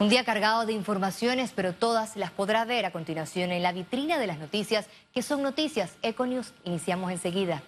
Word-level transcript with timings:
Un 0.00 0.08
día 0.08 0.24
cargado 0.24 0.64
de 0.64 0.72
informaciones, 0.72 1.52
pero 1.54 1.74
todas 1.74 2.16
las 2.16 2.30
podrá 2.30 2.64
ver 2.64 2.86
a 2.86 2.90
continuación 2.90 3.52
en 3.52 3.62
la 3.62 3.70
vitrina 3.70 4.18
de 4.18 4.26
las 4.26 4.38
noticias, 4.38 4.86
que 5.12 5.20
son 5.20 5.42
noticias 5.42 5.92
Econews. 6.00 6.54
Iniciamos 6.64 7.12
enseguida. 7.12 7.62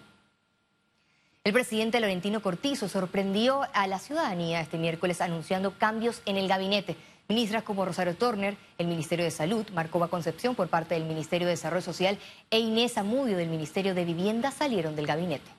El 1.44 1.52
presidente 1.52 2.00
Laurentino 2.00 2.40
Cortizo 2.40 2.88
sorprendió 2.88 3.60
a 3.74 3.86
la 3.86 3.98
ciudadanía 3.98 4.62
este 4.62 4.78
miércoles 4.78 5.20
anunciando 5.20 5.76
cambios 5.76 6.22
en 6.24 6.38
el 6.38 6.48
gabinete. 6.48 6.96
Ministras 7.28 7.64
como 7.64 7.84
Rosario 7.84 8.16
Turner, 8.16 8.56
el 8.78 8.86
Ministerio 8.86 9.26
de 9.26 9.30
Salud, 9.30 9.68
Marcova 9.74 10.08
Concepción 10.08 10.54
por 10.54 10.68
parte 10.68 10.94
del 10.94 11.04
Ministerio 11.04 11.46
de 11.46 11.52
Desarrollo 11.52 11.82
Social 11.82 12.16
e 12.50 12.60
Inés 12.60 12.96
Amudio 12.96 13.36
del 13.36 13.50
Ministerio 13.50 13.94
de 13.94 14.06
Vivienda 14.06 14.52
salieron 14.52 14.96
del 14.96 15.06
gabinete. 15.06 15.50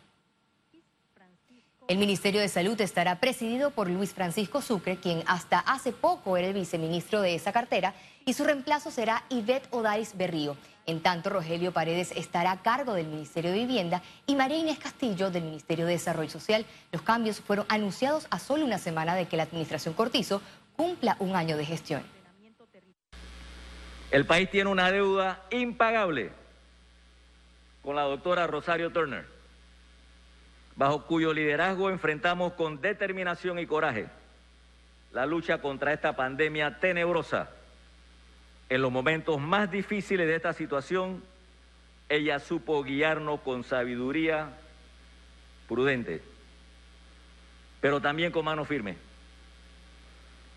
El 1.90 1.98
Ministerio 1.98 2.40
de 2.40 2.48
Salud 2.48 2.80
estará 2.80 3.20
presidido 3.20 3.70
por 3.72 3.90
Luis 3.90 4.14
Francisco 4.14 4.62
Sucre, 4.62 4.96
quien 4.96 5.22
hasta 5.28 5.60
hace 5.60 5.92
poco 5.92 6.38
era 6.38 6.48
el 6.48 6.54
viceministro 6.54 7.20
de 7.20 7.36
esa 7.36 7.52
cartera, 7.52 7.94
y 8.26 8.34
su 8.34 8.46
reemplazo 8.46 8.90
será 8.90 9.26
Ivette 9.28 9.68
Odaris 9.70 10.16
Berrío. 10.16 10.56
En 10.86 11.02
tanto, 11.02 11.30
Rogelio 11.30 11.74
Paredes 11.74 12.14
estará 12.16 12.54
a 12.54 12.62
cargo 12.62 12.94
del 12.94 13.08
Ministerio 13.08 13.52
de 13.52 13.60
Vivienda 13.60 14.02
y 14.26 14.36
María 14.36 14.60
Inés 14.60 14.80
Castillo 14.80 15.30
del 15.30 15.44
Ministerio 15.44 15.86
de 15.86 15.92
Desarrollo 15.92 16.30
Social. 16.30 16.66
Los 16.94 17.02
cambios 17.02 17.42
fueron 17.42 17.66
anunciados 17.68 18.28
a 18.30 18.40
solo 18.40 18.64
una 18.64 18.78
semana 18.78 19.14
de 19.14 19.28
que 19.28 19.36
la 19.36 19.44
administración 19.44 19.94
Cortizo 19.94 20.42
cumpla 20.78 21.18
un 21.20 21.36
año 21.36 21.58
de 21.58 21.66
gestión. 21.66 22.04
El 24.10 24.26
país 24.26 24.50
tiene 24.50 24.70
una 24.70 24.90
deuda 24.90 25.42
impagable 25.52 26.32
con 27.84 27.98
la 27.98 28.04
doctora 28.04 28.48
Rosario 28.48 28.90
Turner 28.90 29.43
bajo 30.76 31.06
cuyo 31.06 31.34
liderazgo 31.34 31.90
enfrentamos 31.90 32.54
con 32.54 32.82
determinación 32.82 33.60
y 33.60 33.66
coraje 33.66 34.08
la 35.14 35.26
lucha 35.28 35.60
contra 35.60 35.94
esta 35.94 36.16
pandemia 36.16 36.80
tenebrosa. 36.80 37.50
En 38.70 38.82
los 38.82 38.92
momentos 38.92 39.40
más 39.40 39.70
difíciles 39.70 40.28
de 40.28 40.36
esta 40.36 40.54
situación, 40.54 41.24
ella 42.10 42.40
supo 42.40 42.84
guiarnos 42.84 43.40
con 43.42 43.64
sabiduría 43.64 44.50
prudente, 45.68 46.22
pero 47.80 48.02
también 48.02 48.32
con 48.32 48.46
mano 48.46 48.66
firme, 48.66 48.98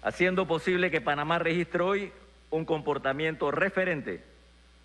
haciendo 0.03 0.47
posible 0.47 0.91
que 0.91 1.03
Panamá 1.03 1.39
registre 1.39 1.83
hoy 1.83 2.13
un 2.51 2.65
comportamiento 2.65 3.51
referente 3.51 4.25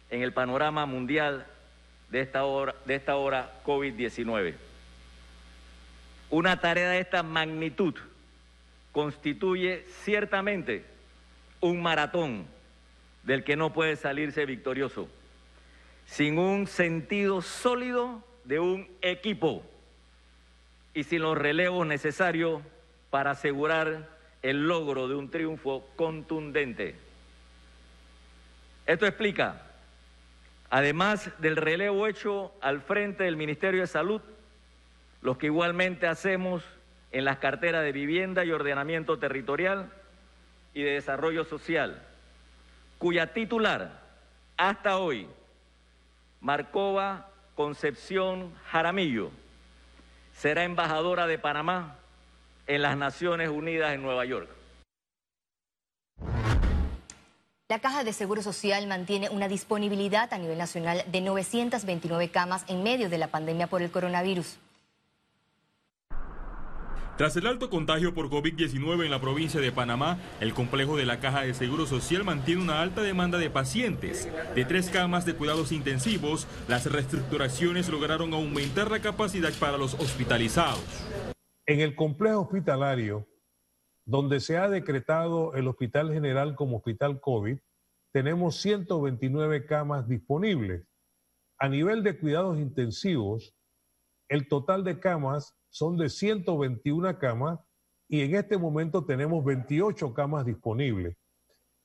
en 0.09 0.21
el 0.21 0.33
panorama 0.33 0.85
mundial 0.85 1.45
de 2.09 2.19
esta 2.19 2.43
hora, 2.43 2.75
de 2.85 2.95
esta 2.95 3.15
hora 3.15 3.61
COVID-19. 3.65 4.70
Una 6.31 6.61
tarea 6.61 6.89
de 6.89 7.01
esta 7.01 7.23
magnitud 7.23 7.93
constituye 8.93 9.85
ciertamente 10.03 10.85
un 11.59 11.81
maratón 11.81 12.45
del 13.23 13.43
que 13.43 13.57
no 13.57 13.73
puede 13.73 13.97
salirse 13.97 14.45
victorioso, 14.45 15.09
sin 16.05 16.39
un 16.39 16.67
sentido 16.67 17.41
sólido 17.41 18.23
de 18.45 18.59
un 18.59 18.87
equipo 19.01 19.61
y 20.93 21.03
sin 21.03 21.21
los 21.21 21.37
relevos 21.37 21.85
necesarios 21.85 22.61
para 23.09 23.31
asegurar 23.31 24.09
el 24.41 24.67
logro 24.67 25.09
de 25.09 25.15
un 25.15 25.29
triunfo 25.29 25.85
contundente. 25.97 26.95
Esto 28.85 29.05
explica, 29.05 29.61
además 30.69 31.29
del 31.39 31.57
relevo 31.57 32.07
hecho 32.07 32.53
al 32.61 32.81
frente 32.81 33.25
del 33.25 33.35
Ministerio 33.35 33.81
de 33.81 33.87
Salud, 33.87 34.21
los 35.21 35.37
que 35.37 35.47
igualmente 35.47 36.07
hacemos 36.07 36.63
en 37.11 37.25
las 37.25 37.37
carteras 37.37 37.83
de 37.83 37.91
vivienda 37.91 38.43
y 38.45 38.51
ordenamiento 38.51 39.19
territorial 39.19 39.91
y 40.73 40.81
de 40.81 40.91
desarrollo 40.91 41.43
social, 41.43 42.01
cuya 42.97 43.33
titular 43.33 44.01
hasta 44.57 44.97
hoy, 44.97 45.27
Marcova 46.39 47.29
Concepción 47.55 48.53
Jaramillo, 48.71 49.31
será 50.33 50.63
embajadora 50.63 51.27
de 51.27 51.37
Panamá 51.37 51.97
en 52.67 52.81
las 52.81 52.97
Naciones 52.97 53.49
Unidas 53.49 53.93
en 53.93 54.01
Nueva 54.01 54.25
York. 54.25 54.49
La 57.69 57.79
Caja 57.79 58.03
de 58.03 58.11
Seguro 58.11 58.41
Social 58.41 58.85
mantiene 58.87 59.29
una 59.29 59.47
disponibilidad 59.47 60.33
a 60.33 60.37
nivel 60.37 60.57
nacional 60.57 61.03
de 61.07 61.21
929 61.21 62.29
camas 62.29 62.65
en 62.67 62.83
medio 62.83 63.09
de 63.09 63.17
la 63.17 63.27
pandemia 63.27 63.67
por 63.67 63.81
el 63.81 63.91
coronavirus. 63.91 64.57
Tras 67.21 67.37
el 67.37 67.45
alto 67.45 67.69
contagio 67.69 68.15
por 68.15 68.31
COVID-19 68.31 69.05
en 69.05 69.11
la 69.11 69.21
provincia 69.21 69.61
de 69.61 69.71
Panamá, 69.71 70.17
el 70.39 70.55
complejo 70.55 70.97
de 70.97 71.05
la 71.05 71.19
Caja 71.19 71.43
de 71.43 71.53
Seguro 71.53 71.85
Social 71.85 72.23
mantiene 72.23 72.63
una 72.63 72.81
alta 72.81 73.03
demanda 73.03 73.37
de 73.37 73.51
pacientes. 73.51 74.27
De 74.55 74.65
tres 74.65 74.89
camas 74.89 75.23
de 75.23 75.35
cuidados 75.35 75.71
intensivos, 75.71 76.47
las 76.67 76.91
reestructuraciones 76.91 77.89
lograron 77.89 78.33
aumentar 78.33 78.89
la 78.89 79.01
capacidad 79.01 79.53
para 79.59 79.77
los 79.77 79.93
hospitalizados. 79.93 80.83
En 81.67 81.81
el 81.81 81.93
complejo 81.93 82.41
hospitalario, 82.41 83.27
donde 84.03 84.39
se 84.39 84.57
ha 84.57 84.67
decretado 84.67 85.53
el 85.53 85.67
Hospital 85.67 86.11
General 86.11 86.55
como 86.55 86.77
Hospital 86.77 87.19
COVID, 87.21 87.59
tenemos 88.11 88.59
129 88.61 89.67
camas 89.67 90.07
disponibles. 90.07 90.87
A 91.59 91.69
nivel 91.69 92.01
de 92.01 92.17
cuidados 92.17 92.57
intensivos, 92.57 93.53
el 94.31 94.47
total 94.47 94.85
de 94.85 94.97
camas 94.97 95.57
son 95.69 95.97
de 95.97 96.09
121 96.09 97.19
camas 97.19 97.59
y 98.07 98.21
en 98.21 98.35
este 98.35 98.57
momento 98.57 99.03
tenemos 99.03 99.43
28 99.43 100.13
camas 100.13 100.45
disponibles. 100.45 101.17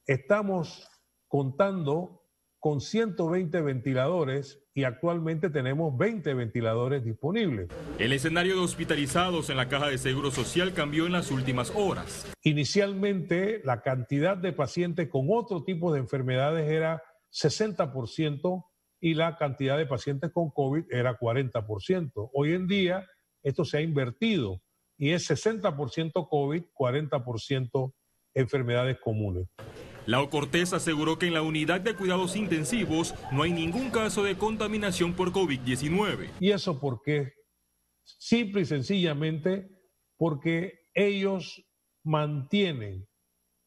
Estamos 0.06 0.88
contando 1.26 2.22
con 2.60 2.80
120 2.80 3.60
ventiladores 3.62 4.62
y 4.74 4.84
actualmente 4.84 5.50
tenemos 5.50 5.98
20 5.98 6.34
ventiladores 6.34 7.04
disponibles. 7.04 7.68
El 7.98 8.12
escenario 8.12 8.54
de 8.54 8.60
hospitalizados 8.60 9.50
en 9.50 9.56
la 9.56 9.68
Caja 9.68 9.88
de 9.88 9.98
Seguro 9.98 10.30
Social 10.30 10.72
cambió 10.72 11.06
en 11.06 11.12
las 11.12 11.32
últimas 11.32 11.72
horas. 11.74 12.32
Inicialmente 12.44 13.60
la 13.64 13.82
cantidad 13.82 14.36
de 14.36 14.52
pacientes 14.52 15.08
con 15.08 15.26
otro 15.30 15.64
tipo 15.64 15.92
de 15.92 15.98
enfermedades 15.98 16.70
era 16.70 17.02
60% 17.32 18.64
y 19.06 19.14
la 19.14 19.36
cantidad 19.36 19.78
de 19.78 19.86
pacientes 19.86 20.32
con 20.32 20.50
COVID 20.50 20.86
era 20.90 21.16
40%. 21.16 22.30
Hoy 22.34 22.54
en 22.54 22.66
día 22.66 23.08
esto 23.44 23.64
se 23.64 23.78
ha 23.78 23.80
invertido 23.80 24.60
y 24.98 25.10
es 25.10 25.30
60% 25.30 26.28
COVID, 26.28 26.64
40% 26.74 27.94
enfermedades 28.34 28.98
comunes. 28.98 29.46
Lao 30.06 30.28
Cortés 30.28 30.72
aseguró 30.72 31.20
que 31.20 31.28
en 31.28 31.34
la 31.34 31.42
unidad 31.42 31.80
de 31.82 31.94
cuidados 31.94 32.34
intensivos 32.34 33.14
no 33.30 33.44
hay 33.44 33.52
ningún 33.52 33.90
caso 33.90 34.24
de 34.24 34.36
contaminación 34.36 35.14
por 35.14 35.30
COVID-19. 35.30 36.28
¿Y 36.40 36.50
eso 36.50 36.80
por 36.80 37.00
qué? 37.02 37.32
Simple 38.02 38.62
y 38.62 38.64
sencillamente 38.64 39.68
porque 40.16 40.80
ellos 40.94 41.64
mantienen 42.02 43.06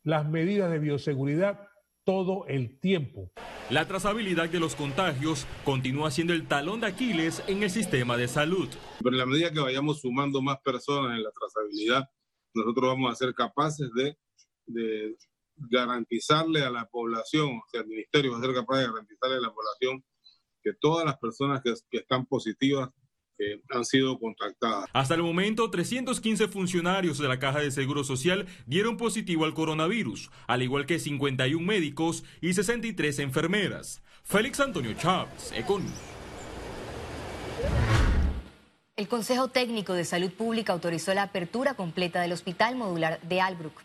las 0.03 0.27
medidas 0.27 0.69
de 0.69 0.79
bioseguridad 0.79 1.61
todo 2.03 2.45
el 2.47 2.77
tiempo. 2.81 3.31
La 3.69 3.87
trazabilidad 3.87 4.49
de 4.49 4.59
los 4.59 4.75
contagios 4.75 5.45
continúa 5.63 6.09
siendo 6.09 6.33
el 6.33 6.47
talón 6.47 6.81
de 6.81 6.87
Aquiles 6.87 7.43
en 7.45 7.61
el 7.61 7.69
sistema 7.69 8.17
de 8.17 8.27
salud. 8.27 8.67
Pero 8.97 9.11
en 9.11 9.19
la 9.19 9.27
medida 9.27 9.51
que 9.51 9.59
vayamos 9.59 10.01
sumando 10.01 10.41
más 10.41 10.57
personas 10.61 11.15
en 11.15 11.21
la 11.21 11.29
trazabilidad, 11.31 12.09
nosotros 12.55 12.89
vamos 12.89 13.11
a 13.11 13.15
ser 13.15 13.31
capaces 13.35 13.87
de, 13.93 14.17
de 14.65 15.15
garantizarle 15.55 16.63
a 16.63 16.71
la 16.71 16.87
población, 16.87 17.57
o 17.57 17.69
sea, 17.71 17.81
el 17.81 17.87
ministerio 17.87 18.31
va 18.31 18.39
a 18.39 18.41
ser 18.41 18.55
capaz 18.55 18.79
de 18.79 18.87
garantizarle 18.87 19.35
a 19.35 19.41
la 19.41 19.53
población 19.53 20.03
que 20.63 20.73
todas 20.73 21.05
las 21.05 21.19
personas 21.19 21.61
que, 21.61 21.71
que 21.91 21.99
están 21.99 22.25
positivas 22.25 22.89
han 23.69 23.85
sido 23.85 24.17
contactadas. 24.19 24.89
Hasta 24.93 25.15
el 25.15 25.23
momento, 25.23 25.69
315 25.69 26.47
funcionarios 26.47 27.17
de 27.17 27.27
la 27.27 27.39
Caja 27.39 27.59
de 27.59 27.71
Seguro 27.71 28.03
Social 28.03 28.45
dieron 28.65 28.97
positivo 28.97 29.45
al 29.45 29.53
coronavirus, 29.53 30.29
al 30.47 30.63
igual 30.63 30.85
que 30.85 30.99
51 30.99 31.65
médicos 31.65 32.23
y 32.41 32.53
63 32.53 33.19
enfermeras. 33.19 34.01
Félix 34.23 34.59
Antonio 34.59 34.93
Chávez, 34.93 35.51
Econ. 35.55 35.83
El 38.95 39.07
Consejo 39.07 39.47
Técnico 39.47 39.93
de 39.93 40.03
Salud 40.03 40.31
Pública 40.31 40.73
autorizó 40.73 41.13
la 41.13 41.23
apertura 41.23 41.73
completa 41.73 42.21
del 42.21 42.33
Hospital 42.33 42.75
Modular 42.75 43.21
de 43.21 43.39
Albrook. 43.39 43.81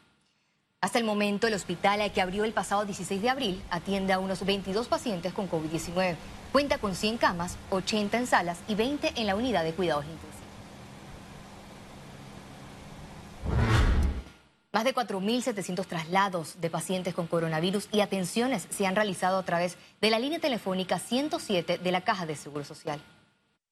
Hasta 0.80 0.98
el 0.98 1.04
momento, 1.04 1.46
el 1.46 1.54
hospital 1.54 2.12
que 2.12 2.20
abrió 2.20 2.44
el 2.44 2.52
pasado 2.52 2.84
16 2.84 3.22
de 3.22 3.30
abril 3.30 3.62
atiende 3.70 4.12
a 4.12 4.18
unos 4.18 4.44
22 4.44 4.86
pacientes 4.88 5.32
con 5.32 5.48
COVID-19. 5.48 6.16
Cuenta 6.54 6.78
con 6.78 6.94
100 6.94 7.18
camas, 7.18 7.58
80 7.70 8.16
en 8.16 8.26
salas 8.28 8.62
y 8.68 8.76
20 8.76 9.14
en 9.16 9.26
la 9.26 9.34
unidad 9.34 9.64
de 9.64 9.72
cuidados 9.72 10.04
intensivos. 10.04 10.36
Más 14.72 14.84
de 14.84 14.94
4.700 14.94 15.84
traslados 15.84 16.60
de 16.60 16.70
pacientes 16.70 17.12
con 17.12 17.26
coronavirus 17.26 17.88
y 17.90 18.02
atenciones 18.02 18.68
se 18.70 18.86
han 18.86 18.94
realizado 18.94 19.38
a 19.38 19.42
través 19.42 19.76
de 20.00 20.10
la 20.10 20.20
línea 20.20 20.38
telefónica 20.38 21.00
107 21.00 21.78
de 21.78 21.90
la 21.90 22.02
Caja 22.02 22.24
de 22.24 22.36
Seguro 22.36 22.62
Social. 22.62 23.00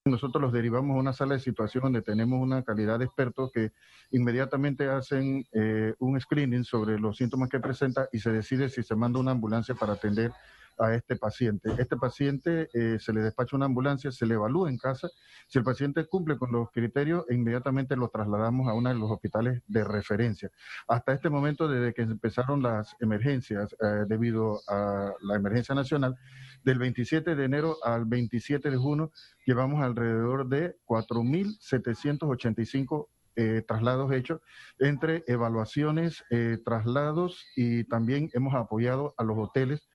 Nosotros 0.05 0.43
los 0.43 0.53
derivamos 0.53 0.97
a 0.97 0.99
una 0.99 1.13
sala 1.13 1.35
de 1.35 1.41
situación 1.41 1.85
donde 1.85 2.03
tenemos 2.03 2.43
una 2.43 2.65
calidad 2.65 2.99
de 2.99 3.05
expertos 3.05 3.53
que 3.53 3.71
inmediatamente 4.11 4.89
hacen 4.89 5.47
eh, 5.53 5.95
un 6.01 6.21
screening 6.21 6.65
sobre 6.65 6.99
los 6.99 7.17
síntomas 7.17 7.49
que 7.49 7.61
presenta 7.61 8.09
y 8.11 8.19
se 8.19 8.33
decide 8.33 8.69
si 8.69 8.83
se 8.83 8.97
manda 8.97 9.21
una 9.21 9.31
ambulancia 9.31 9.77
para 9.77 9.93
atender 9.93 10.33
a 10.79 10.95
este 10.95 11.17
paciente. 11.17 11.71
Este 11.79 11.97
paciente 11.97 12.69
eh, 12.73 12.99
se 12.99 13.13
le 13.13 13.21
despacha 13.21 13.57
una 13.57 13.67
ambulancia, 13.67 14.11
se 14.11 14.27
le 14.27 14.35
evalúa 14.35 14.69
en 14.69 14.79
casa. 14.79 15.09
Si 15.49 15.59
el 15.59 15.65
paciente 15.65 16.07
cumple 16.07 16.37
con 16.39 16.51
los 16.53 16.71
criterios, 16.71 17.25
inmediatamente 17.31 17.97
lo 17.97 18.09
trasladamos 18.09 18.69
a 18.69 18.75
uno 18.75 18.89
de 18.89 18.97
los 18.97 19.11
hospitales 19.11 19.63
de 19.67 19.85
referencia. 19.85 20.51
Hasta 20.89 21.13
este 21.13 21.31
momento, 21.31 21.69
desde 21.69 21.95
que 21.95 22.03
empezaron 22.03 22.63
las 22.63 22.97
emergencias 23.01 23.75
eh, 23.81 24.05
debido 24.09 24.61
a 24.69 25.13
la 25.23 25.37
emergencia 25.37 25.75
nacional, 25.75 26.17
del 26.65 26.79
27 26.79 27.35
de 27.35 27.45
enero 27.45 27.77
al 27.83 28.05
27 28.05 28.71
de 28.71 28.77
junio, 28.77 29.11
llevamos 29.47 29.83
alrededor 29.83 30.49
de 30.49 30.77
4.785 30.87 33.09
eh, 33.35 33.63
traslados 33.67 34.13
hechos 34.13 34.43
entre 34.79 35.25
evaluaciones, 35.27 36.23
traslados 36.65 37.43
y 37.57 37.85
también 37.85 38.29
hemos 38.35 38.55
apoyado 38.55 39.15
a 39.17 39.25
los 39.25 39.39
hoteles 39.39 39.89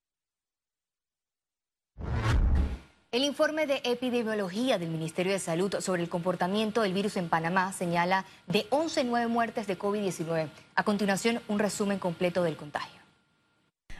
el 3.13 3.23
informe 3.23 3.67
de 3.67 3.81
epidemiología 3.85 4.77
del 4.77 4.89
Ministerio 4.89 5.31
de 5.31 5.39
Salud 5.39 5.73
sobre 5.79 6.03
el 6.03 6.09
comportamiento 6.09 6.81
del 6.81 6.93
virus 6.93 7.15
en 7.15 7.29
Panamá 7.29 7.71
señala 7.71 8.25
de 8.47 8.67
11 8.69 9.05
nueve 9.05 9.27
muertes 9.27 9.65
de 9.65 9.79
COVID-19. 9.79 10.49
A 10.75 10.83
continuación, 10.83 11.41
un 11.47 11.59
resumen 11.59 11.99
completo 11.99 12.43
del 12.43 12.57
contagio. 12.57 12.96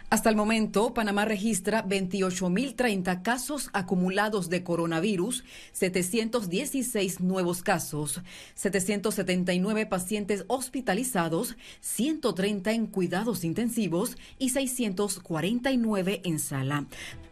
Hasta 0.10 0.30
el 0.30 0.38
momento, 0.38 0.94
Panamá 0.94 1.26
registra 1.26 1.86
28.030 1.86 3.24
casos 3.24 3.70
acumulados 3.74 4.50
de 4.50 4.64
coronavirus, 4.64 5.44
716 5.74 7.20
nuevos 7.20 7.62
casos, 7.62 8.22
779 8.56 9.86
pacientes 9.86 10.46
hospitalizados, 10.48 11.58
130 11.82 12.72
en 12.72 12.88
cuidados 12.88 13.44
intensivos 13.44 14.16
y 14.40 14.52
649 14.52 16.22
en 16.24 16.40
sala. 16.40 16.86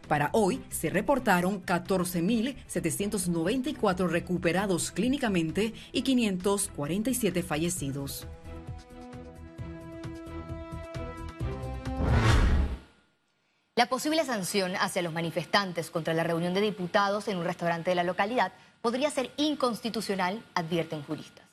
Para 0.06 0.28
hoy 0.34 0.60
se 0.68 0.90
reportaron 0.90 1.64
14.794 1.64 4.06
recuperados 4.06 4.90
clínicamente 4.90 5.72
y 5.92 6.02
547 6.02 7.42
fallecidos. 7.42 8.26
La 13.78 13.90
posible 13.90 14.24
sanción 14.24 14.74
hacia 14.76 15.02
los 15.02 15.12
manifestantes 15.12 15.90
contra 15.90 16.14
la 16.14 16.24
reunión 16.24 16.54
de 16.54 16.62
diputados 16.62 17.28
en 17.28 17.36
un 17.36 17.44
restaurante 17.44 17.90
de 17.90 17.94
la 17.94 18.04
localidad 18.04 18.54
podría 18.80 19.10
ser 19.10 19.30
inconstitucional, 19.36 20.42
advierten 20.54 21.02
juristas. 21.02 21.44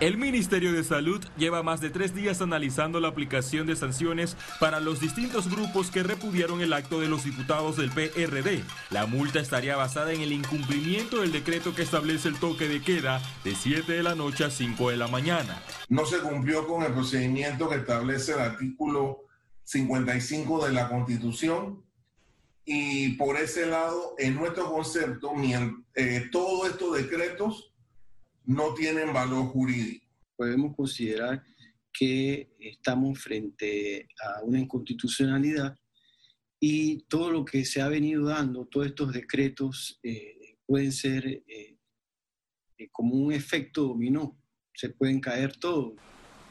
El 0.00 0.16
Ministerio 0.16 0.72
de 0.72 0.84
Salud 0.84 1.22
lleva 1.36 1.62
más 1.62 1.82
de 1.82 1.90
tres 1.90 2.14
días 2.14 2.40
analizando 2.40 2.98
la 2.98 3.08
aplicación 3.08 3.66
de 3.66 3.76
sanciones 3.76 4.38
para 4.58 4.80
los 4.80 5.00
distintos 5.00 5.50
grupos 5.50 5.90
que 5.90 6.02
repudiaron 6.02 6.62
el 6.62 6.72
acto 6.72 6.98
de 6.98 7.08
los 7.08 7.24
diputados 7.24 7.76
del 7.76 7.90
PRD. 7.90 8.64
La 8.88 9.04
multa 9.04 9.40
estaría 9.40 9.76
basada 9.76 10.14
en 10.14 10.22
el 10.22 10.32
incumplimiento 10.32 11.20
del 11.20 11.32
decreto 11.32 11.74
que 11.74 11.82
establece 11.82 12.28
el 12.28 12.40
toque 12.40 12.68
de 12.68 12.80
queda 12.80 13.20
de 13.44 13.54
7 13.54 13.92
de 13.92 14.02
la 14.02 14.14
noche 14.14 14.44
a 14.44 14.50
5 14.50 14.90
de 14.90 14.96
la 14.96 15.08
mañana. 15.08 15.62
No 15.90 16.06
se 16.06 16.20
cumplió 16.20 16.66
con 16.66 16.84
el 16.84 16.92
procedimiento 16.94 17.68
que 17.68 17.76
establece 17.76 18.32
el 18.32 18.40
artículo 18.40 19.25
55 19.66 20.66
de 20.66 20.72
la 20.72 20.88
Constitución. 20.88 21.84
Y 22.64 23.10
por 23.16 23.36
ese 23.36 23.66
lado, 23.66 24.14
en 24.18 24.36
nuestro 24.36 24.72
concepto, 24.72 25.32
eh, 25.94 26.28
todos 26.32 26.70
estos 26.70 26.96
decretos 26.96 27.72
no 28.44 28.74
tienen 28.74 29.12
valor 29.12 29.46
jurídico. 29.46 30.06
Podemos 30.36 30.74
considerar 30.74 31.44
que 31.92 32.54
estamos 32.58 33.18
frente 33.18 34.08
a 34.24 34.42
una 34.42 34.60
inconstitucionalidad 34.60 35.76
y 36.60 37.02
todo 37.04 37.30
lo 37.30 37.44
que 37.44 37.64
se 37.64 37.80
ha 37.80 37.88
venido 37.88 38.26
dando, 38.26 38.66
todos 38.66 38.86
estos 38.86 39.12
decretos 39.12 39.98
eh, 40.02 40.56
pueden 40.66 40.92
ser 40.92 41.42
eh, 41.46 41.76
como 42.92 43.14
un 43.14 43.32
efecto 43.32 43.82
dominó, 43.82 44.38
se 44.74 44.90
pueden 44.90 45.20
caer 45.20 45.56
todos. 45.56 45.94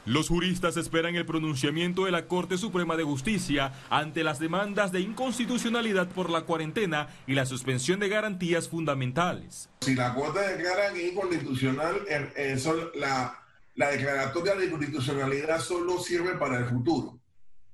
Los 0.06 0.28
juristas 0.28 0.76
esperan 0.76 1.16
el 1.16 1.26
pronunciamiento 1.26 2.04
de 2.04 2.12
la 2.12 2.28
Corte 2.28 2.58
Suprema 2.58 2.96
de 2.96 3.02
Justicia 3.02 3.72
ante 3.90 4.22
las 4.22 4.38
demandas 4.38 4.92
de 4.92 5.00
inconstitucionalidad 5.00 6.06
por 6.06 6.30
la 6.30 6.42
cuarentena 6.42 7.08
y 7.26 7.34
la 7.34 7.44
suspensión 7.44 7.98
de 7.98 8.08
garantías 8.08 8.68
fundamentales. 8.68 9.68
Si 9.80 9.96
la 9.96 10.14
Corte 10.14 10.38
declara 10.38 10.96
inconstitucional, 10.96 11.96
eh, 12.08 12.32
eh, 12.36 12.56
la, 12.94 13.36
la 13.74 13.90
declaratoria 13.90 14.54
de 14.54 14.66
inconstitucionalidad 14.66 15.58
solo 15.58 15.98
sirve 15.98 16.36
para 16.36 16.58
el 16.58 16.66
futuro. 16.66 17.18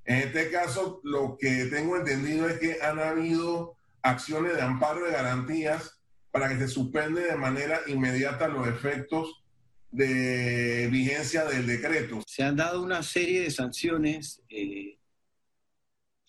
En 0.07 0.17
este 0.17 0.51
caso, 0.51 1.03
lo 1.05 1.37
que 1.39 1.67
tengo 1.67 1.99
entendido 1.99 2.49
es 2.49 2.59
que 2.59 2.79
han 2.81 2.99
habido 2.99 3.77
acciones 4.01 4.55
de 4.55 4.63
amparo 4.63 5.05
de 5.05 5.13
garantías 5.13 6.01
para 6.31 6.49
que 6.49 6.57
se 6.57 6.69
suspende 6.69 7.25
de 7.25 7.37
manera 7.37 7.81
inmediata 7.89 8.49
los 8.49 8.67
efectos 8.67 9.42
de 9.93 10.89
vigencia 10.91 11.45
del 11.45 11.67
decreto. 11.67 12.23
Se 12.27 12.43
han 12.43 12.57
dado 12.57 12.83
una 12.83 13.03
serie 13.03 13.43
de 13.43 13.51
sanciones 13.51 14.43
eh, 14.49 14.99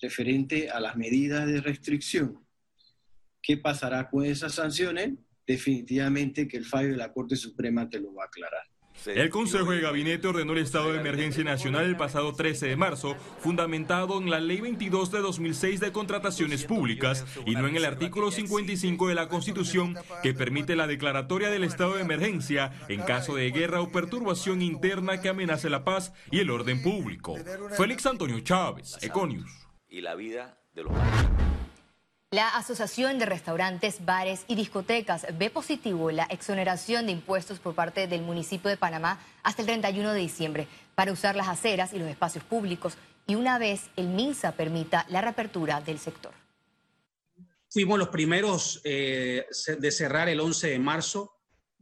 referente 0.01 0.69
a 0.69 0.79
las 0.81 0.97
medidas 0.97 1.47
de 1.47 1.61
restricción. 1.61 2.45
¿Qué 3.41 3.57
pasará 3.57 4.09
con 4.09 4.25
esas 4.25 4.53
sanciones? 4.53 5.13
Definitivamente 5.47 6.47
que 6.47 6.57
el 6.57 6.65
fallo 6.65 6.91
de 6.91 6.97
la 6.97 7.11
Corte 7.11 7.35
Suprema 7.35 7.89
te 7.89 7.99
lo 7.99 8.13
va 8.13 8.23
a 8.23 8.27
aclarar. 8.27 8.72
El 9.05 9.29
Consejo 9.29 9.71
de 9.71 9.81
Gabinete 9.81 10.27
ordenó 10.27 10.53
el 10.53 10.59
estado 10.59 10.93
de 10.93 10.99
emergencia 10.99 11.43
nacional 11.43 11.85
el 11.85 11.97
pasado 11.97 12.33
13 12.33 12.67
de 12.67 12.75
marzo, 12.75 13.15
fundamentado 13.39 14.17
en 14.17 14.29
la 14.29 14.39
Ley 14.39 14.61
22 14.61 15.11
de 15.11 15.19
2006 15.19 15.79
de 15.79 15.91
contrataciones 15.91 16.63
públicas 16.65 17.25
y 17.45 17.55
no 17.55 17.67
en 17.67 17.75
el 17.75 17.85
artículo 17.85 18.31
55 18.31 19.07
de 19.07 19.15
la 19.15 19.27
Constitución 19.27 19.97
que 20.21 20.33
permite 20.33 20.75
la 20.75 20.87
declaratoria 20.87 21.49
del 21.49 21.63
estado 21.63 21.95
de 21.95 22.01
emergencia 22.01 22.71
en 22.87 23.01
caso 23.01 23.35
de 23.35 23.51
guerra 23.51 23.81
o 23.81 23.91
perturbación 23.91 24.61
interna 24.61 25.21
que 25.21 25.29
amenace 25.29 25.69
la 25.69 25.83
paz 25.83 26.13
y 26.31 26.39
el 26.39 26.49
orden 26.49 26.81
público. 26.81 27.35
Félix 27.75 28.05
Antonio 28.05 28.39
Chávez, 28.39 28.97
Econius. 29.01 29.51
Y 29.89 30.01
la 30.01 30.15
vida 30.15 30.59
de 30.73 30.83
los 30.83 30.93
la 32.33 32.49
Asociación 32.49 33.19
de 33.19 33.27
Restaurantes, 33.27 34.03
Bares 34.05 34.43
y 34.47 34.55
Discotecas 34.55 35.27
ve 35.37 35.51
positivo 35.51 36.09
la 36.09 36.23
exoneración 36.23 37.05
de 37.05 37.11
impuestos 37.11 37.59
por 37.59 37.75
parte 37.75 38.07
del 38.07 38.23
municipio 38.23 38.71
de 38.71 38.77
Panamá 38.77 39.23
hasta 39.43 39.61
el 39.61 39.67
31 39.67 40.13
de 40.13 40.19
diciembre 40.19 40.67
para 40.95 41.11
usar 41.11 41.35
las 41.35 41.47
aceras 41.47 41.93
y 41.93 41.99
los 41.99 42.07
espacios 42.07 42.43
públicos 42.43 42.97
y 43.27 43.35
una 43.35 43.59
vez 43.59 43.83
el 43.97 44.07
MINSA 44.07 44.53
permita 44.53 45.05
la 45.09 45.21
reapertura 45.21 45.79
del 45.81 45.99
sector. 45.99 46.31
Fuimos 47.69 47.99
los 47.99 48.09
primeros 48.09 48.81
eh, 48.83 49.45
de 49.77 49.91
cerrar 49.91 50.27
el 50.27 50.39
11 50.39 50.69
de 50.71 50.79
marzo. 50.79 51.35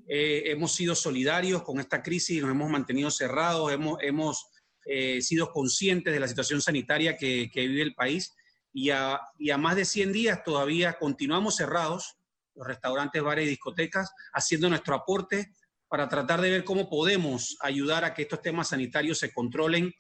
Eh, 0.06 0.44
hemos 0.48 0.74
sido 0.74 0.96
solidarios 0.96 1.64
con 1.64 1.80
esta 1.80 2.04
crisis, 2.04 2.42
nos 2.42 2.52
hemos 2.52 2.70
mantenido 2.70 3.10
cerrados, 3.10 3.72
hemos, 3.72 4.48
eh, 4.86 5.22
sido 5.22 5.50
conscientes 5.50 6.14
de 6.14 6.20
la 6.20 6.28
situación 6.28 6.62
sanitaria 6.62 7.16
que 7.16 7.50
vive 7.54 7.84
el 7.84 7.96
país 7.96 8.34
y 8.74 8.90
a, 8.90 9.20
más 9.58 9.76
de 9.76 9.86
100 9.86 10.14
días 10.14 10.44
todavía 10.44 10.98
continuamos 10.98 11.56
cerrados, 11.56 12.18
los 12.56 12.68
restaurantes, 12.68 13.22
bares 13.22 13.46
y 13.46 13.50
discotecas, 13.50 14.12
haciendo 14.34 14.70
nuestro 14.70 14.96
aporte 14.96 15.54
para 15.88 16.08
tratar 16.08 16.42
de 16.42 16.52
ver 16.52 16.64
cómo 16.64 16.90
podemos 16.90 17.58
ayudar 17.62 18.06
a 18.06 18.14
que 18.14 18.24
estos 18.24 18.42
temas 18.42 18.70
sanitarios 18.70 19.20
se 19.20 19.34
controlen. 19.34 19.94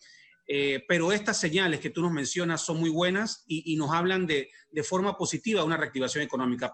Eh, 0.47 0.83
pero 0.87 1.11
estas 1.11 1.39
señales 1.39 1.79
que 1.79 1.91
tú 1.91 2.01
nos 2.01 2.11
mencionas 2.11 2.61
son 2.61 2.77
muy 2.77 2.89
buenas 2.89 3.43
y, 3.45 3.73
y 3.73 3.75
nos 3.77 3.93
hablan 3.93 4.25
de, 4.25 4.49
de 4.69 4.83
forma 4.83 5.17
positiva 5.17 5.61
de 5.61 5.67
una 5.67 5.77
reactivación 5.77 6.23
económica. 6.23 6.73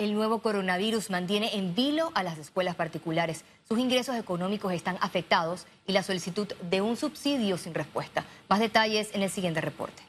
El 0.00 0.14
nuevo 0.14 0.38
coronavirus 0.38 1.10
mantiene 1.10 1.56
en 1.56 1.74
vilo 1.74 2.12
a 2.14 2.22
las 2.22 2.38
escuelas 2.38 2.76
particulares. 2.76 3.42
Sus 3.66 3.80
ingresos 3.80 4.14
económicos 4.14 4.72
están 4.72 4.96
afectados 5.00 5.66
y 5.88 5.92
la 5.92 6.04
solicitud 6.04 6.46
de 6.70 6.80
un 6.80 6.96
subsidio 6.96 7.58
sin 7.58 7.74
respuesta. 7.74 8.24
Más 8.48 8.60
detalles 8.60 9.12
en 9.12 9.22
el 9.22 9.30
siguiente 9.30 9.60
reporte. 9.60 10.00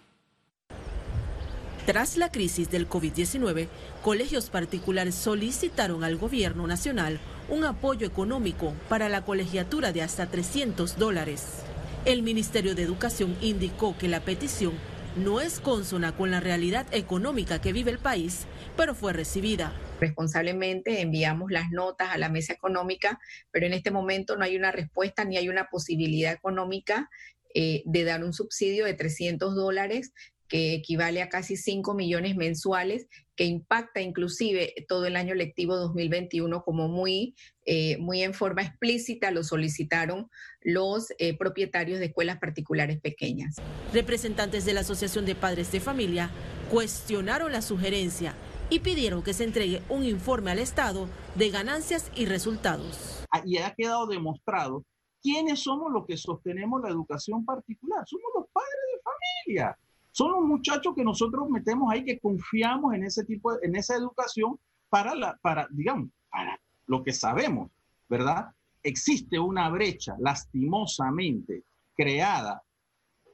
Tras 1.88 2.18
la 2.18 2.32
crisis 2.32 2.70
del 2.70 2.88
COVID-19, 2.88 3.68
colegios 4.04 4.52
particulares 4.52 5.16
solicitaron 5.16 6.04
al 6.04 6.18
gobierno 6.18 6.68
nacional 6.68 7.20
un 7.50 7.66
apoyo 7.66 8.06
económico 8.06 8.76
para 8.90 9.10
la 9.10 9.26
colegiatura 9.26 9.92
de 9.92 10.04
hasta 10.04 10.28
300 10.28 11.00
dólares. 11.00 11.64
El 12.06 12.22
Ministerio 12.22 12.76
de 12.76 12.84
Educación 12.84 13.36
indicó 13.42 13.98
que 13.98 14.08
la 14.08 14.20
petición 14.20 14.74
no 15.16 15.42
es 15.42 15.60
consona 15.60 16.16
con 16.16 16.32
la 16.32 16.40
realidad 16.40 16.86
económica 16.92 17.62
que 17.62 17.74
vive 17.74 17.92
el 17.92 18.00
país, 18.00 18.46
pero 18.78 18.96
fue 18.96 19.14
recibida. 19.14 19.74
Responsablemente 20.00 21.02
enviamos 21.02 21.52
las 21.52 21.72
notas 21.72 22.10
a 22.12 22.18
la 22.18 22.30
mesa 22.30 22.54
económica, 22.54 23.20
pero 23.52 23.66
en 23.66 23.74
este 23.74 23.92
momento 23.92 24.38
no 24.38 24.44
hay 24.44 24.56
una 24.56 24.72
respuesta 24.72 25.26
ni 25.26 25.38
hay 25.38 25.50
una 25.50 25.66
posibilidad 25.70 26.32
económica 26.32 27.10
eh, 27.54 27.82
de 27.86 28.04
dar 28.04 28.24
un 28.24 28.34
subsidio 28.34 28.86
de 28.86 28.94
300 28.94 29.56
dólares 29.56 30.14
que 30.50 30.74
equivale 30.74 31.22
a 31.22 31.30
casi 31.30 31.56
5 31.56 31.94
millones 31.94 32.36
mensuales, 32.36 33.08
que 33.36 33.46
impacta 33.46 34.02
inclusive 34.02 34.74
todo 34.90 35.06
el 35.06 35.16
año 35.16 35.36
lectivo 35.36 35.78
2021 35.78 36.64
como 36.64 36.90
muy, 36.90 37.36
eh, 37.66 37.98
muy 38.00 38.24
en 38.24 38.34
forma 38.34 38.64
explícita 38.64 39.32
lo 39.32 39.44
solicitaron 39.44 40.30
los 40.62 41.14
eh, 41.20 41.38
propietarios 41.38 42.00
de 42.00 42.08
escuelas 42.08 42.40
particulares 42.40 43.00
pequeñas. 43.00 43.56
Representantes 43.94 44.66
de 44.66 44.74
la 44.74 44.82
Asociación 44.82 45.26
de 45.26 45.36
Padres 45.36 45.72
de 45.72 45.80
Familia 45.80 46.32
cuestionaron 46.70 47.54
la 47.54 47.62
sugerencia 47.62 48.34
y 48.70 48.80
pidieron 48.80 49.24
que 49.24 49.34
se 49.34 49.44
entregue 49.46 49.82
un 49.88 50.04
informe 50.04 50.52
al 50.52 50.60
Estado 50.60 51.08
de 51.36 51.50
ganancias 51.50 52.12
y 52.16 52.26
resultados. 52.26 53.26
Ah, 53.32 53.42
y 53.46 53.58
ha 53.58 53.74
quedado 53.74 54.08
demostrado 54.08 54.84
quiénes 55.22 55.62
somos 55.62 55.92
los 55.92 56.06
que 56.06 56.18
sostenemos 56.18 56.82
la 56.82 56.90
educación 56.90 57.46
particular. 57.46 58.04
Somos 58.06 58.32
los 58.36 58.46
padres 58.52 58.80
de 58.94 59.02
familia. 59.02 59.78
Son 60.20 60.34
los 60.34 60.42
muchachos 60.42 60.94
que 60.98 61.06
nosotros 61.06 61.50
metemos 61.50 61.90
ahí, 61.90 62.04
que 62.04 62.20
confiamos 62.20 62.94
en 62.94 63.06
ese 63.06 63.24
tipo, 63.24 63.54
de, 63.54 63.60
en 63.66 63.78
esa 63.78 63.96
educación 63.96 64.60
para, 64.90 65.16
la, 65.16 65.40
para, 65.42 65.66
digamos, 65.72 66.10
para 66.30 66.60
lo 66.88 67.06
que 67.06 67.14
sabemos, 67.14 67.72
¿verdad? 68.10 68.48
Existe 68.84 69.40
una 69.40 69.70
brecha 69.70 70.18
lastimosamente 70.20 71.64
creada 71.96 72.62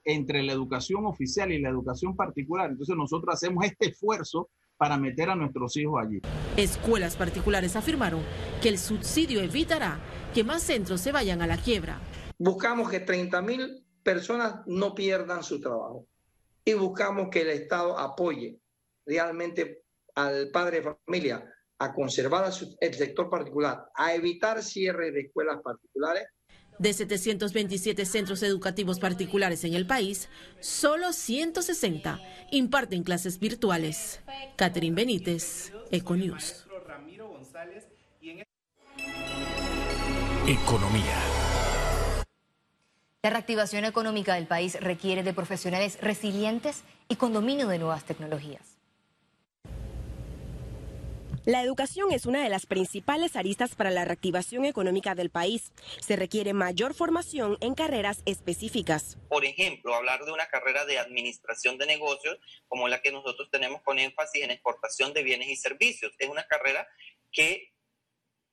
entre 0.04 0.44
la 0.44 0.54
educación 0.54 1.08
oficial 1.08 1.52
y 1.52 1.60
la 1.60 1.70
educación 1.70 2.16
particular. 2.16 2.70
Entonces 2.70 2.96
nosotros 2.96 3.34
hacemos 3.34 3.66
este 3.66 3.88
esfuerzo 3.88 4.52
para 4.78 4.96
meter 4.96 5.32
a 5.32 5.36
nuestros 5.36 5.76
hijos 5.78 6.00
allí. 6.06 6.22
Escuelas 6.56 7.16
particulares 7.16 7.76
afirmaron 7.76 8.22
que 8.62 8.70
el 8.70 8.78
subsidio 8.78 9.42
evitará 9.42 9.98
que 10.36 10.44
más 10.44 10.62
centros 10.62 11.02
se 11.02 11.12
vayan 11.12 11.42
a 11.42 11.48
la 11.48 11.58
quiebra. 11.58 12.00
Buscamos 12.38 12.92
que 12.92 13.00
30 13.00 13.42
mil 13.42 13.84
personas 14.04 14.58
no 14.68 14.94
pierdan 14.94 15.42
su 15.42 15.60
trabajo 15.60 16.06
y 16.66 16.74
buscamos 16.74 17.30
que 17.30 17.42
el 17.42 17.50
Estado 17.50 17.98
apoye 17.98 18.60
realmente 19.06 19.84
al 20.16 20.50
padre 20.50 20.82
de 20.82 20.96
familia 21.06 21.52
a 21.78 21.94
conservar 21.94 22.52
el 22.80 22.94
sector 22.94 23.30
particular, 23.30 23.86
a 23.94 24.16
evitar 24.16 24.64
cierre 24.64 25.12
de 25.12 25.22
escuelas 25.22 25.62
particulares 25.62 26.26
de 26.80 26.94
727 26.94 28.06
centros 28.06 28.44
educativos 28.44 29.00
particulares 29.00 29.64
en 29.64 29.74
el 29.74 29.88
país, 29.88 30.30
solo 30.60 31.14
160 31.14 32.20
imparten 32.52 33.04
clases 33.04 33.40
virtuales. 33.40 34.22
Catherine 34.58 34.96
Benítez, 34.96 35.72
Econews. 35.92 36.66
Economía. 40.48 41.35
La 43.26 43.32
reactivación 43.32 43.86
económica 43.86 44.36
del 44.36 44.46
país 44.46 44.80
requiere 44.80 45.24
de 45.24 45.34
profesionales 45.34 45.98
resilientes 46.00 46.84
y 47.10 47.16
con 47.16 47.34
dominio 47.34 47.68
de 47.68 47.80
nuevas 47.80 48.06
tecnologías. 48.06 48.78
La 51.44 51.64
educación 51.64 52.12
es 52.12 52.28
una 52.28 52.44
de 52.44 52.50
las 52.50 52.68
principales 52.68 53.36
aristas 53.36 53.74
para 53.74 53.90
la 53.90 54.06
reactivación 54.06 54.64
económica 54.66 55.16
del 55.16 55.32
país. 55.32 55.74
Se 56.02 56.16
requiere 56.16 56.54
mayor 56.54 56.94
formación 56.94 57.58
en 57.62 57.74
carreras 57.74 58.22
específicas. 58.28 59.18
Por 59.28 59.44
ejemplo, 59.44 59.96
hablar 59.96 60.24
de 60.24 60.32
una 60.32 60.46
carrera 60.46 60.86
de 60.86 61.00
administración 61.00 61.80
de 61.80 61.88
negocios 61.88 62.38
como 62.68 62.88
la 62.88 63.02
que 63.02 63.12
nosotros 63.12 63.50
tenemos 63.50 63.82
con 63.82 63.98
énfasis 63.98 64.44
en 64.44 64.52
exportación 64.52 65.14
de 65.14 65.24
bienes 65.24 65.48
y 65.48 65.56
servicios. 65.56 66.14
Es 66.20 66.30
una 66.30 66.46
carrera 66.46 66.88
que 67.32 67.74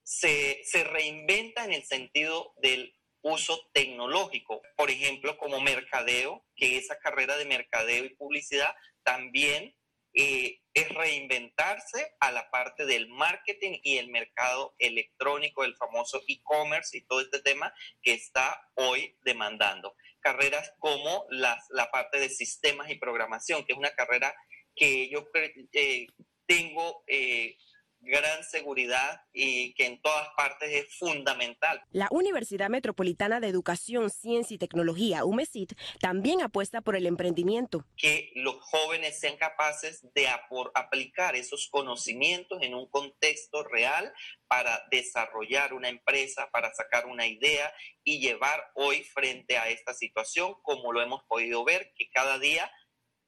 se, 0.02 0.62
se 0.64 0.83
reinventa 0.83 1.67
en 1.67 1.75
el 1.75 1.85
sentido 1.85 2.55
del 2.62 2.95
uso 3.23 3.69
tecnológico. 3.73 4.62
Por 4.76 4.91
ejemplo, 4.91 5.38
como 5.38 5.61
mercadeo, 5.61 6.45
que 6.57 6.76
esa 6.76 6.99
carrera 6.99 7.37
de 7.37 7.45
mercadeo 7.45 8.05
y 8.05 8.14
publicidad 8.14 8.75
también 9.02 9.75
eh, 10.14 10.61
es 10.75 10.88
reinventarse 10.91 12.14
a 12.21 12.31
la 12.33 12.50
parte 12.50 12.85
del 12.85 13.09
marketing 13.09 13.79
y 13.83 13.97
el 13.97 14.09
mercado 14.09 14.75
electrónico, 14.79 15.64
el 15.64 15.76
famoso 15.76 16.21
e-commerce 16.29 16.97
y 16.97 17.02
todo 17.02 17.21
este 17.21 17.41
tema 17.41 17.73
que 18.02 18.12
está 18.12 18.69
hoy 18.75 19.17
demandando. 19.23 19.95
Carreras 20.21 20.73
como 20.79 21.26
las, 21.31 21.67
la 21.71 21.91
parte 21.91 22.19
de 22.19 22.29
sistemas 22.29 22.91
y 22.91 22.97
programación, 22.97 23.64
que 23.64 23.73
es 23.73 23.79
una 23.79 23.95
carrera 23.95 24.35
que 24.75 25.09
yo 25.11 25.26
eh, 25.73 26.07
tengo 26.47 27.05
eh, 27.07 27.57
gran 28.03 28.45
seguridad 28.45 29.23
y 29.33 29.75
que 29.75 29.87
en 29.87 30.01
todas 30.03 30.29
partes 30.37 30.71
es 30.71 30.95
fundamental. 30.99 31.83
La 31.91 32.09
Universidad 32.11 32.69
Metropolitana 32.69 33.41
de 33.41 33.49
Educación, 33.49 34.11
Ciencia 34.11 34.55
y 34.55 34.59
Tecnología, 34.59 35.25
UMESIT, 35.25 35.73
también 36.01 36.43
apuesta 36.43 36.81
por 36.81 36.97
el 36.97 37.07
emprendimiento. 37.07 37.85
Que 37.97 38.33
los 38.35 38.57
jóvenes 38.61 39.19
sean 39.21 39.37
capaces 39.37 40.07
de 40.15 40.29
aplicar 40.75 41.37
esos 41.37 41.69
conocimientos 41.71 42.61
en 42.63 42.75
un 42.75 42.89
contexto 42.89 43.63
real 43.65 44.13
para 44.49 44.83
desarrollar 44.91 45.73
una 45.73 45.89
empresa, 45.89 46.51
para 46.53 46.75
sacar 46.75 47.07
una 47.07 47.27
idea 47.27 47.73
y 48.05 48.21
llevar 48.21 48.71
hoy 48.75 49.03
frente 49.05 49.57
a 49.57 49.69
esta 49.69 49.95
situación, 49.95 50.55
como 50.63 50.93
lo 50.93 51.01
hemos 51.01 51.23
podido 51.25 51.65
ver, 51.65 51.93
que 51.97 52.11
cada 52.11 52.39
día 52.39 52.71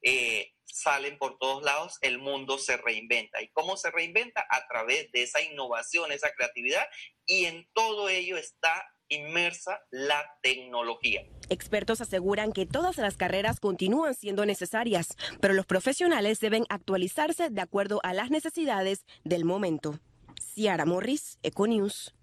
eh, 0.03 0.54
salen 0.67 1.19
por 1.19 1.39
todos 1.39 1.63
lados, 1.63 1.99
el 2.01 2.19
mundo 2.19 2.59
se 2.59 2.77
reinventa. 2.77 3.43
¿Y 3.43 3.49
cómo 3.51 3.77
se 3.77 3.91
reinventa? 3.91 4.47
A 4.51 4.67
través 4.67 5.11
de 5.13 5.23
esa 5.23 5.41
innovación, 5.41 6.13
esa 6.13 6.33
creatividad, 6.33 6.87
y 7.27 7.47
en 7.47 7.69
todo 7.73 8.09
ello 8.09 8.37
está 8.37 8.85
inmersa 9.09 9.81
la 9.91 10.25
tecnología. 10.43 11.25
Expertos 11.49 12.01
aseguran 12.01 12.53
que 12.53 12.67
todas 12.67 12.97
las 12.97 13.17
carreras 13.17 13.61
continúan 13.61 14.15
siendo 14.15 14.47
necesarias, 14.47 15.17
pero 15.41 15.55
los 15.55 15.67
profesionales 15.67 16.41
deben 16.41 16.65
actualizarse 16.69 17.51
de 17.51 17.61
acuerdo 17.61 18.01
a 18.03 18.15
las 18.15 18.31
necesidades 18.31 19.05
del 19.25 19.45
momento. 19.45 19.99
Ciara 20.41 20.85
Morris, 20.87 21.39
Econews. 21.43 22.15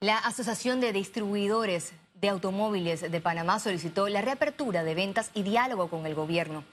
La 0.00 0.18
Asociación 0.18 0.80
de 0.80 0.92
Distribuidores 0.92 1.92
de 2.20 2.28
Automóviles 2.28 3.10
de 3.10 3.20
Panamá 3.20 3.58
solicitó 3.58 4.08
la 4.08 4.20
reapertura 4.20 4.84
de 4.84 4.94
ventas 4.94 5.30
y 5.34 5.42
diálogo 5.42 5.88
con 5.88 6.06
el 6.06 6.14
gobierno. 6.14 6.64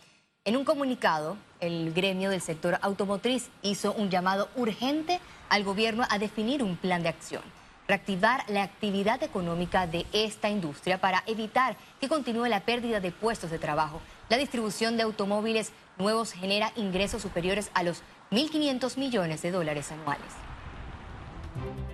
En 0.43 0.57
un 0.57 0.65
comunicado, 0.65 1.37
el 1.59 1.93
gremio 1.93 2.29
del 2.29 2.41
sector 2.41 2.79
automotriz 2.81 3.49
hizo 3.61 3.93
un 3.93 4.09
llamado 4.09 4.49
urgente 4.55 5.19
al 5.49 5.63
gobierno 5.63 6.05
a 6.09 6.19
definir 6.19 6.63
un 6.63 6.77
plan 6.77 7.03
de 7.03 7.09
acción, 7.09 7.41
reactivar 7.87 8.43
la 8.49 8.63
actividad 8.63 9.23
económica 9.23 9.87
de 9.87 10.05
esta 10.13 10.49
industria 10.49 10.99
para 10.99 11.23
evitar 11.27 11.77
que 11.99 12.09
continúe 12.09 12.45
la 12.47 12.61
pérdida 12.61 12.99
de 12.99 13.11
puestos 13.11 13.51
de 13.51 13.59
trabajo. 13.59 14.01
La 14.29 14.37
distribución 14.37 14.97
de 14.97 15.03
automóviles 15.03 15.71
nuevos 15.97 16.33
genera 16.33 16.71
ingresos 16.75 17.21
superiores 17.21 17.71
a 17.73 17.83
los 17.83 18.03
1.500 18.31 18.97
millones 18.97 19.41
de 19.41 19.51
dólares 19.51 19.91
anuales. 19.91 20.46